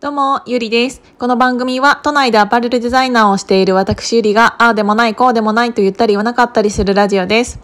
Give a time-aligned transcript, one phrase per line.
[0.00, 1.02] どうも、ゆりです。
[1.18, 7.60] この番組は都内でアパレルデザイナーをしている私ゆりが、ああでもない、こうでもないと言ったり言わなかったりするラジオです。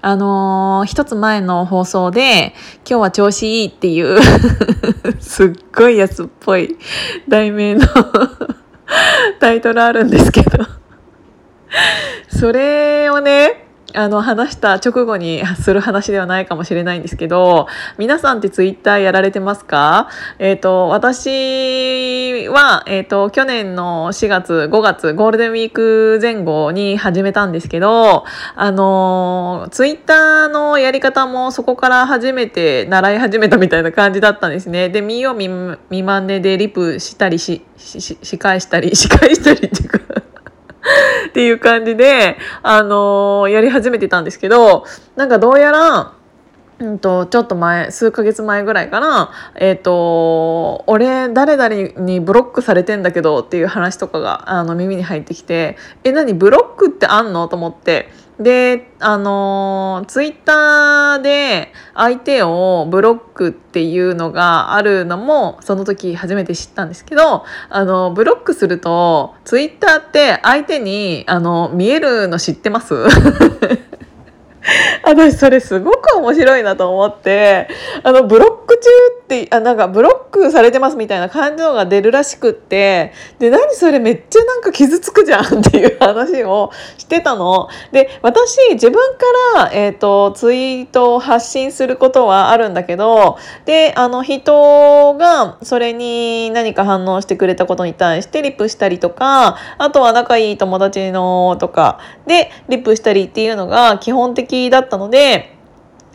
[0.00, 2.54] あのー、一つ前の放送で、
[2.88, 4.18] 今日は調子いいっていう
[5.20, 6.78] すっごい安っぽい
[7.28, 7.86] 題名の
[9.38, 10.64] タイトルあるんですけど
[12.30, 13.63] それをね、
[13.94, 20.08] あの話した直後にする話ではないかもしれないんですけど皆さんってツイッターやられてますか？
[20.38, 28.24] えっ、ー、と私は、えっ、ー、と去年の4月5月ゴールデンウィーク前後に始めたんですけど
[28.56, 34.88] あのツイッターのやり方もそこから初めて習い始めたみたいな感じだったんですね。
[34.88, 40.03] で見よう見まねでリプしたりししし返したりし返したりっていうか
[41.28, 44.84] っていう感じで、あのー、やり始めてたんですけど、
[45.16, 46.12] なんかどうやら、
[46.80, 57.46] うんと、ちょっと前、数ヶ月前ぐらいかな、えっ、ー、と、俺、誰々にブロックされてんだけどっていう話とかが、あの、耳に入ってきて、え、何ブロックってあんの？
[57.46, 58.08] と思って、
[58.40, 72.94] で、あの、ツイッターで相手をブロックっていうのがあるのもその時初めて知ったんですけど、あの、ブロックするとツイッターって相手にあの見えるの知ってます？
[75.04, 77.68] 私それすごく面白いなと思って
[78.02, 78.88] あのブロック中
[79.22, 87.68] ってってあなんかブロックされてますみたいな感情が出るらしくってで何それめっちゃなんか傷つくじゃんっていう話をしてたの。
[87.92, 89.24] で私自分か
[89.56, 105.53] ら、えーと、ツイートを発信することはあるんだけどであの人がそれに何か反応してくれたことに対してリプしたりとかあとは仲いい友達のとかでリプしたりっていうのが基本的だったので、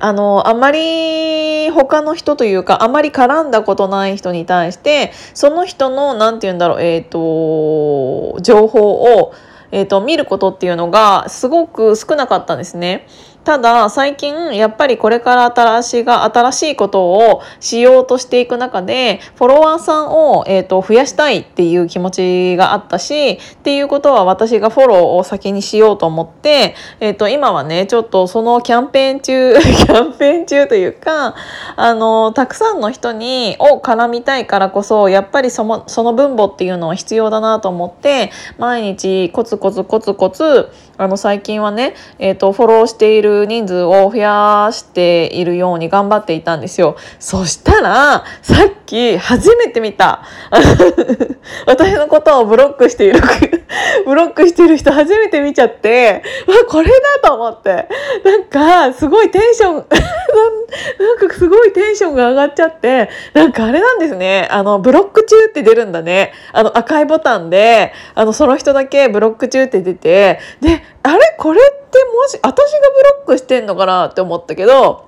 [0.00, 9.32] あの、あまり他の人というか、あまり絡んだことない人に対して、その人の、何て言うんだろう、えっ、ー、と、情報を、
[9.72, 13.06] えっ、ー、と、見ることっていうのがすごく少なかったんですね。
[13.46, 31.36] ただ最近やっぱりこれから新しいが新しいことをしようとしていく中でフォロワーさんを、えーと、増やしたいっていう気持ちがあったしっていうことは私がフォローを先にしようと思って、えーと、今はねちょっとそのキャンペーン中 キャンペーン中というか
[31.76, 40.68] あのたくさんの人にを絡みたいからこそやっぱりそのその分母っていうのは必要だなと思って毎日コツコツコツコツ
[40.98, 46.96] あの最近はね、えーとフォローしている人数を増やしているように頑張っていたんですよ。
[47.18, 50.22] そしたら、さっき初めて見た。
[51.66, 53.20] 私のことをブロックしている、
[54.06, 57.88] ブロックしてる人初めて見ちゃって、わ、これだと思って。
[58.24, 59.74] なんか、すごいテンション、
[60.98, 64.48] なんかすごいテンションが上がっちゃって、なんかあれなんですね。
[64.50, 66.32] あの、ブロック中って出るんだね。
[66.52, 71.36] あの赤いボタンで、あの、その人だけブロック中って出て、で、あれ？
[71.38, 75.05] これってもし、私がブロックしてんのかなって思ったけど、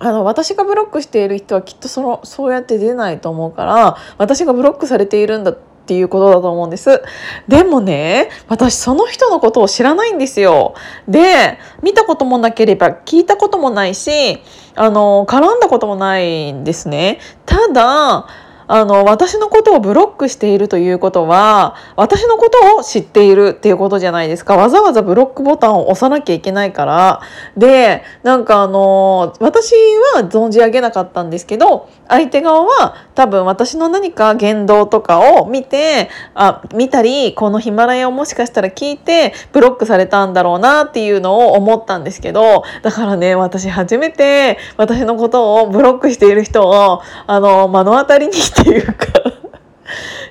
[0.00, 7.02] あの、私がブロックしている人はきっとその、そうやって出ないと思うから、私がブロックされているんだっていうことだと思うんです。
[7.48, 10.74] でもね、私その人のことを知らないんですよ。
[11.06, 14.40] で、見たこともなければ聞いたこともないし、
[14.74, 17.18] あの、絡んだこともないんですね。
[17.44, 18.26] ただ、
[18.72, 24.54] あの、私のことをブロックしているということは、私のことを知っているっていうことじゃないですか。
[24.54, 27.20] わざわざブロックボタンを押さなきゃいけないから。
[27.56, 29.74] で、なんかあの、私
[30.14, 49.06] は存じ上げなかったんですけど、相手側は多分私の何か言動とかを見て、あ、見たり、このヒマラヤをもしかしたら聞いて、ブロックされたんだろうなっていうのを思ったんですけど、だからね、私初めて私のことをブロックしている人を、あの、目の当たりにしてっていうか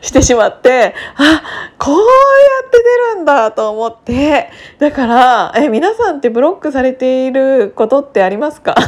[0.01, 1.43] してしまってあ
[1.77, 2.03] こうや
[2.67, 2.77] って
[3.13, 8.75] 出るんだと思ってだからえ皆さんってブロックされていることってありますか？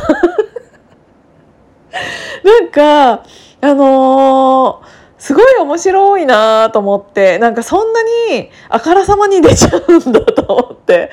[2.43, 3.23] なんか
[3.61, 11.11] あのーすごい面白いなと思ってなんかそんなにあからさまに出ちゃうんだと思って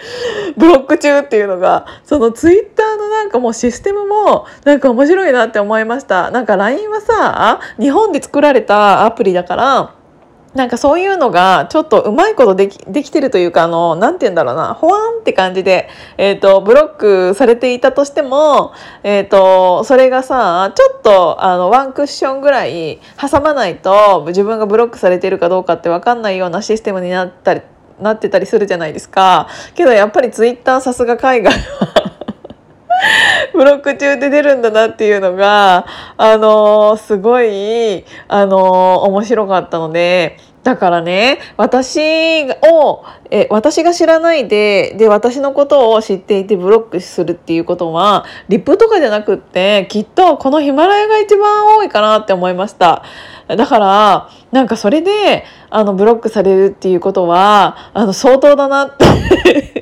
[0.56, 6.30] ブロック中っていうのがそのツイッターのなんかもうシステムもなんか面白いなって思いました。
[6.30, 9.94] なんか LINE はさ日本で作られたアプリだから
[10.54, 18.72] なんかそういうのがちょっとうまいことできできてるというかあのなんて言うんだろうなほわんって感じで、えーと、ブロックされていたとしても、
[19.02, 27.60] えーと、それがさちょっとあのワンクッションぐらい挟まないと自分がブロックされてるかどうかって分かんないようなシステムになったり
[28.00, 29.48] なってたりするじゃないですか。
[29.74, 31.52] けどやっぱりツイッターさすが海外
[33.58, 35.84] ブロック中で出るんだなっていうのが、
[36.16, 38.60] あのー、すごい、あのー、
[39.08, 53.02] 面白かったので、だからね、私を、え、私が知らないで、で、私のことを知っていてブロックするっていうことは、リップとかじゃなくって、きっとこのヒマラヤが一番多いかなって思いました。
[53.48, 59.77] だから、なんかそれで、あの、ブロックされるっていうことは、あの、相当だなって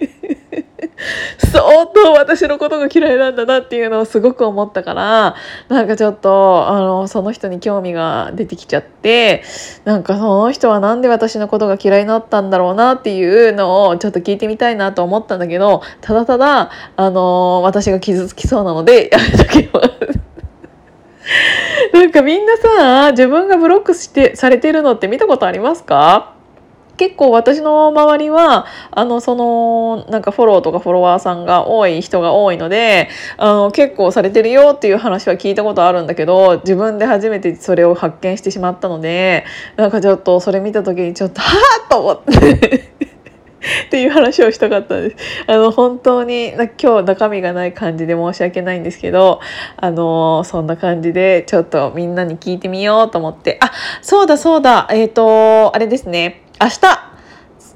[1.53, 5.35] 相当私のことが嫌いなんだなっていうのをすごく思ったから
[5.69, 9.43] なんかちょっとあのその人に興味が出てきちゃって
[9.85, 20.27] なんかその人は何で私のことが嫌いになったんだろうなっていうのをちょっと聞いてみたいなと思ったんだけどただただあの私が傷つきそうなので やめときます。
[21.93, 26.36] なんかみんなさ自分がブロックしてされてるのって見たことありますか？
[26.97, 39.45] 結構私の周りはあのそのなんかフォローとかフォロワーさんが多い人が多いのであの結構されてるよっていう話は聞いたことあるんだけど自分で初めてそれを発見してしまったので
[39.77, 41.51] なんかちょっとそれ見た時にちょっとは
[41.87, 42.97] あと思って
[43.87, 45.17] っていう話をしたかったです。
[45.47, 49.41] あの本当に今日中身がない感じで申し訳ないんですけど、
[49.77, 53.73] あのそんな感じでちょっとみんなに聞いてみようと思って、あ、
[54.03, 56.43] そうだそうだ、えっ、ー、とあれですね。
[56.59, 57.07] 明日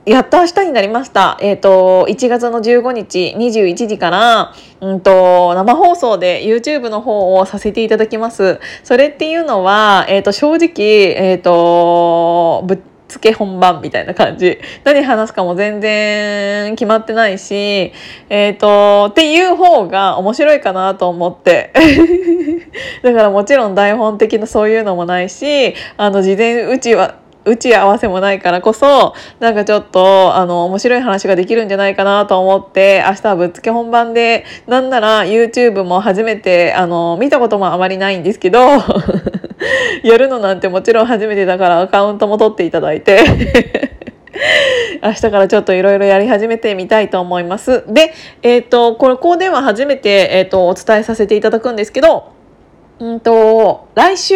[0.06, 1.36] やっと明日になりました。
[1.42, 8.58] えっ、ー、と、1月の15日21時から、うんと、生放送で YouTube の方をさせていただきます。
[8.82, 12.78] それっていうのは、えっ、ー、と、正直、えっ、ー、と、ぶっ
[13.08, 14.58] つけ本番みたいな感じ。
[14.84, 17.92] 何話すかも全然決まってないし、
[18.30, 21.72] えっ、と、っていう方が面白いかなと思って。
[23.02, 38.60] だからもちろん台本的なそういうのもないし、あの、事前打ちは、打ち合わせもないからこそなんかちょっとあの面白い話ができるんじゃないかなと思って明日はぶっつけ本番でなんなら YouTube も初めてあの見たこともあまりないんですけど
[40.04, 43.20] やるのなんてもちろん初めてだからアカウントも取っていただいて
[45.02, 47.84] 明日からちょっといろいろやり始めてみたいと思います。
[47.88, 52.32] で、えっ、ー、と、これ、こでは初めて、えっ、ー、と、お伝えさせていただくんですけど、
[53.00, 54.34] うんと、来週、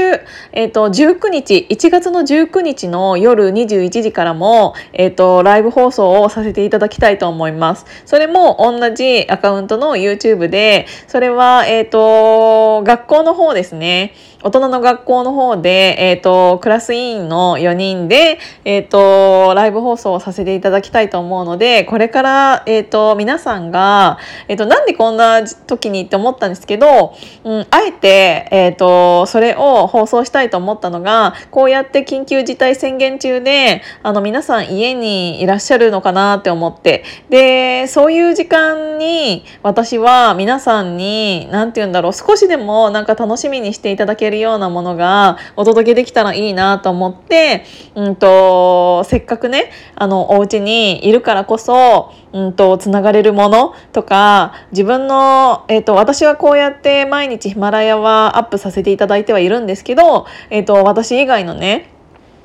[0.53, 7.85] えっ、ー、と、19日、1月の19日の夜21時からも、えっ、ー、と、ライブ放送をさせていただきたいと思います。
[8.07, 14.15] それも同じアカウントの YouTube で、それは、えっ、ー、と、学校の方ですね。
[14.45, 24.19] 大人の学校の方で、えっ、ー、と、クラス委員の4人で、えっ、ー、と、ライブ放送をさせていただきたいと思うので、これから、えっ、ー、と、皆さんが、
[24.49, 27.15] えっ、と、なんでこんな時にって思ったんですけど、
[27.45, 47.65] うん、あえて、えっ、と、それを放送したいと思ったのが、こうやって緊急事態宣言中で、あの、皆さん家にいらっしゃるのかなって思って、で、そういう時間に、私は皆さんに、なんて言うんだろう、少しでもなんか楽しみにしていただけるようなものがお届けできたらいいなと思って、
[47.97, 61.91] うんと、せっかくね、あの、お家にいるからこそ、うんと、つながれるものとか、自分の、えっ、ー、と、私はこうやって毎日ヒマラヤはアップさせていただいてはいるんですけど、えっ、と、私以外のね、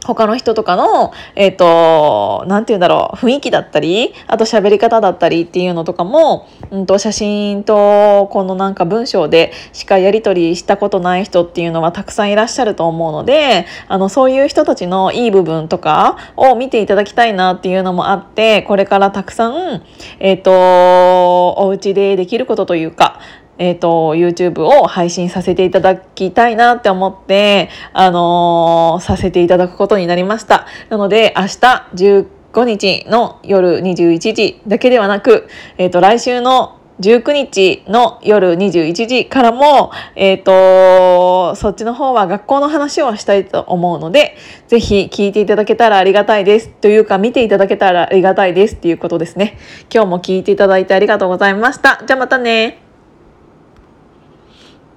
[0.06, 19.84] 他の人とかの、えっ、と、なんて言うんだろう、雰囲気だったり、あと喋り方だったりっていうのとかも、うんと、写真と、このなんか文章でしかやり取りしたことない人っていうのはたくさんいらっしゃると思うので、あの、そういう人たちのいい部分とかを見ていただきたいなっていうのもあって、これからたくさん、
[20.20, 23.20] えっ、ー、と、お家でできることというか、
[23.60, 30.66] えっ、ー、と、YouTube を配信させていただきたいなって思って、あのー、させていただくことになりました。
[30.89, 35.48] なので、明日15日の夜21時だけではなく、
[35.78, 44.36] えっ、ー、と、来週の19日の夜21時からも、えっ、ー、と、そっちの方は学校の話をしたいと思うので、
[44.68, 46.70] ぜひ聞いていただけたらありがたいです。
[46.70, 49.58] というか、見ていただけたらありがたいですっていうことですね。
[49.94, 52.04] 今日も聞いていただいてありがとうございました。
[52.06, 52.88] じゃあまたね。